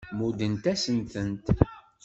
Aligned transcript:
Muddent-asen-tent. 0.17 1.47